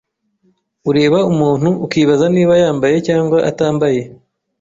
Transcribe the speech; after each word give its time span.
ureba 0.89 1.17
umuntu 1.31 1.69
ukibaza 1.85 2.25
niba 2.35 2.53
yambaye 2.63 2.97
cyangwa 3.07 3.37
atambaye, 3.49 4.01